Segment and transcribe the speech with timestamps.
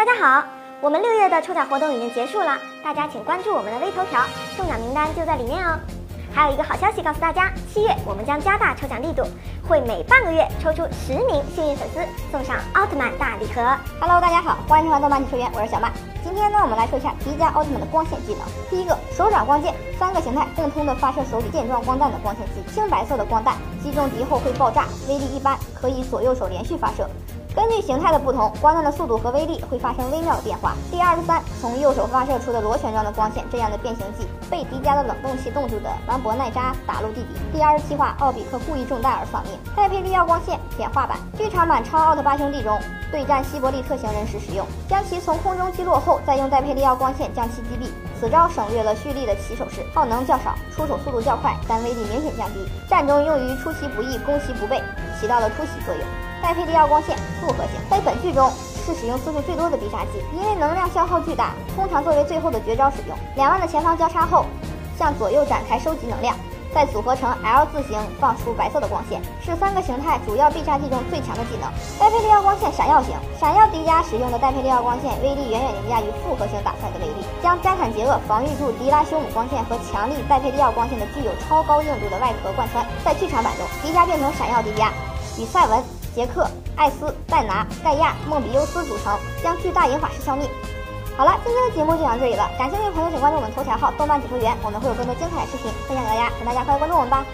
[0.00, 0.42] 大家好，
[0.80, 4.24] 我们六月的抽奖活动已经结束了，大家请关注我们的微头条，
[4.56, 5.78] 中奖名单就在里面哦。
[6.32, 9.22] 还有一个好消息告诉大家，七月我们将加大抽奖力度，
[9.68, 12.00] 会每半个月抽出十名幸运粉丝，
[12.32, 13.60] 送上奥特曼大礼盒。
[14.00, 15.92] Hello，大家好，欢迎收看动漫解说员，我是小曼。
[16.24, 18.40] 今天呢，我们来说一下迪迦奥特曼的光线技能。
[18.70, 27.06] 第一个，手掌光剑，三个形态共通的发射手里剑状光弹的光线器，青白色的光弹击中敌后会爆炸，威力一般，可以左右手连续发射。
[27.54, 30.74] 根据形态的不同，光弹的速度和威力会发生微妙的变化。
[30.90, 37.28] 第二十三，从右手发射出的螺旋状的光线，这样的变形计被迪迦的冷冻器冻住的兰博奈扎打入地底。
[37.52, 39.52] 第二十七话，奥比克故意中弹而丧命。
[39.74, 42.78] 戴佩利奥光线简化版，剧场版超奥特八兄弟中
[43.10, 47.90] 对战希伯利特型人时使用，将其从空中击落后，再用戴佩利奥光线将其击毙。
[48.20, 52.60] 此招省略了蓄力的起手式，耗能较少，出手速度较快，但威力明显降低。
[52.86, 54.82] 战中用于出其不意，攻其不备，
[55.18, 56.04] 起到了突袭作用。
[56.42, 58.50] 戴佩利奥光线复合型，在本剧中
[58.84, 63.16] 是使用次数最多的必杀技，因为能量消耗巨大，通常作为最后的绝招使用。
[63.36, 64.44] 两万的前方交叉后，
[64.98, 66.36] 向左右展开收集能量，
[66.74, 71.70] 再组合成 L 字形放出白色的光线，是三个形态主要必杀技中最强的技能。
[71.98, 82.86] 戴佩利奥光线闪耀型，闪耀迪迦使用的戴佩利奥光线威力远远凌驾于复合型打出来的威力，将加坦杰厄防御住迪拉修姆光线和强力戴佩利奥光线的具有超高硬度的外壳贯穿。
[83.04, 84.90] 在剧场版中，迪迦变成闪耀迪迦，
[85.38, 85.82] 与赛文。
[86.12, 90.44] 杰克、艾斯、戴拿、盖亚、梦比优斯组成，将巨大银法师消灭。
[91.20, 97.26] 好了，今天的节目就讲到这里了，感兴趣的朋友请关注我们头条号“动漫解说员”，我们会有更多精彩的视频分享给大家，请大家快来关注我们吧。